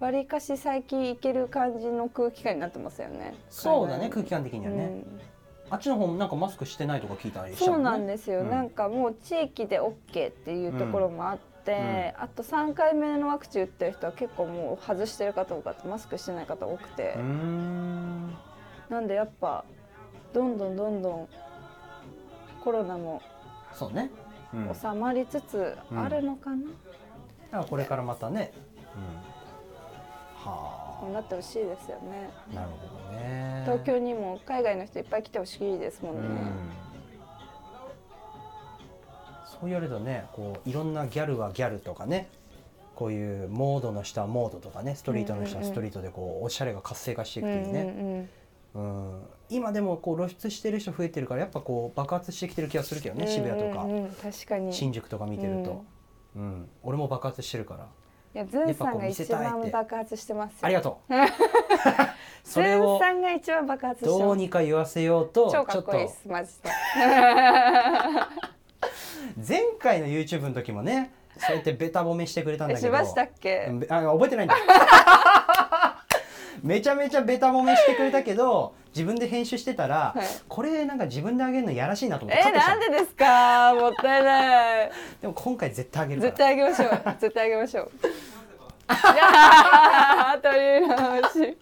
[0.00, 3.36] わりかし最近いける感じの空気感になってますよね。
[3.48, 5.20] そうだね空気感的にはね、うん。
[5.70, 7.78] あっちの方もなんかマスクしてないとか聞いたりしたそう。
[7.78, 8.50] なんですよ、うん。
[8.50, 15.86] なんかもう地域で OK っていうところもあって、あと3回目のワクチン打ってる人は結構もう外してる方多かった。
[15.86, 17.14] マスクしてない方多くて。
[18.90, 19.64] なんでやっぱ
[20.34, 21.28] どんどんどんどん
[22.62, 23.22] コロナも
[23.72, 24.10] そうね。
[24.52, 24.74] うん。
[24.74, 26.66] 収まりつつあるのかな、
[27.52, 28.52] らこれからまたね。
[28.94, 29.30] うん。
[30.44, 32.54] はこうなってほしいですよねあ。
[32.54, 33.62] なるほどね。
[33.64, 36.80] 東京にも海外の人いっぱい来てほしいですもんね、うん
[39.50, 42.30] そう言われるとねこういろんなギャルはギャルとかね
[42.94, 48.28] こういうモードの人はモードとかねストリートの人はストリートでこうおしゃれが活性化していくっていうね、うんうんうん
[48.74, 49.22] うん。
[49.48, 54.70] 今でもこう露出してる人増えてるからやっぱこう爆発してきてる気がするけどね、渋谷とか、うんうんうん確かに。
[54.70, 55.84] い新宿とか見てると、
[56.36, 56.68] うん。
[56.82, 57.88] 俺も爆発してるから。
[58.32, 60.58] やズンさんが一番爆発してますよ。
[60.62, 61.22] ありがとうズ
[62.54, 66.68] それをンさんが一番爆発どうにか言わせようと超かっこいいでちょっすマジで。
[66.68, 66.68] と
[69.48, 72.86] 前回の YouTube の時もねそうやってベタ褒めしてくれたんだけど。
[72.86, 74.54] えしましたっけ、うんべあ覚えてないんだ
[76.62, 80.26] めちゃめちゃベタ褒めしてくれたけど自分で編集してたら、はい。
[80.48, 82.80] これなんか自分であげるのやらしいなと思ってえカットしたの。
[82.80, 83.74] なんでですか？
[83.74, 84.90] もったいない。
[85.20, 86.30] でも今回絶対あげるから。
[86.32, 86.90] 絶対あげましょう。
[87.20, 87.90] 絶対あげましょう。
[88.02, 91.58] いやー取り直し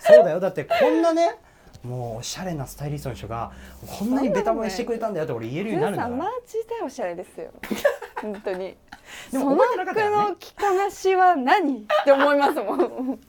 [0.00, 0.40] そうだよ。
[0.40, 1.36] だってこんなね
[1.84, 3.52] もうおしゃれなスタイリストの人が
[3.86, 7.50] こんなにベタ褒めしてくれたんだよって俺言えるようになるんだからマジでおしゃれですよ。
[8.22, 8.76] 本当に。
[9.30, 13.20] でも覚えてなかったよねその服の着こなしは何って思いますもん。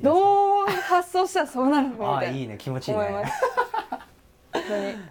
[0.00, 3.24] どう発想したらそうなるのみたいないいね気持ちいいね。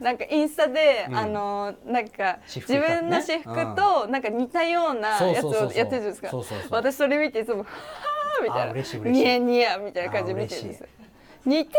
[0.01, 1.15] なんかインスタで、うん。
[1.17, 6.29] あのなんか自分の私服となんか似たようなやつをやってるじゃないですか。
[6.71, 7.65] 私それ見ていつも「は
[8.39, 10.87] あ」みたあいなニヤニヤみたいな感じで見てるんですよ
[11.45, 11.77] 似てる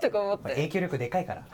[0.00, 0.48] とか思って。
[0.50, 1.44] 影響力でかいから。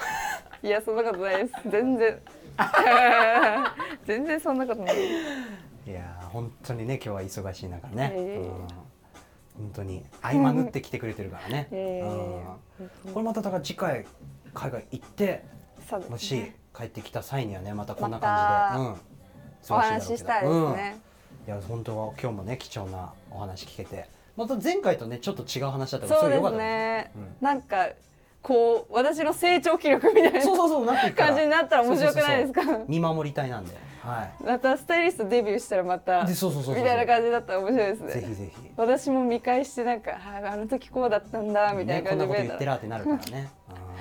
[0.63, 1.69] いやそんなことないです。
[1.69, 2.21] 全然。
[4.07, 4.97] 全然そんなことない。
[5.87, 8.27] いやー本当にね今日は忙しい中ね、いえい。
[8.27, 8.51] えうん。
[9.57, 12.17] 本当に合間縫ってきてくれてるからね、いやいやいやいや
[13.07, 14.05] うんこれまただから次回
[14.53, 15.45] 海外行って
[15.89, 16.13] そうですね。
[16.13, 19.77] もし帰ってきた際にはねまたこんな感じで、うん。
[19.77, 20.97] お話ししたいですね、
[21.47, 27.37] いや本当は今日もね貴重なお話聞けてまた前回とねちょっと違う話だったからそうですね、うん。
[27.41, 27.89] なんか
[28.43, 31.29] こう私の成長記録みたいなそうそうそうなっていくから。
[31.29, 32.63] 感じになったら面白くないですか？
[32.89, 33.75] 見守りたいなんで。
[34.03, 38.13] はまたスタイリストデビューしたらまたでそうそうそうみたいな感じだったら面白いですいね。
[38.13, 38.71] ぜひぜひ。
[38.77, 43.51] 私も見返してなんかああの時こうだったんだみたいなねこんなこと感じで見えたら言ってらってなるからね。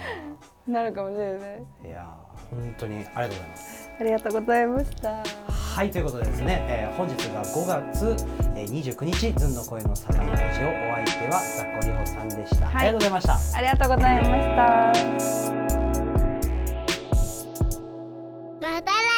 [0.68, 1.38] なるかもしれない。
[1.84, 1.88] うん。
[1.88, 3.90] いやー本当にありがとうございます。
[3.98, 8.16] ありがとうございましたはいということでですね、えー本日が5月、
[8.56, 12.90] えー、29日ずんの声の魚ラジオお相手はザッコリホさんでした、はい。
[12.90, 13.58] ありがとうございました。
[13.58, 14.64] ありがとうございました。
[18.62, 19.13] また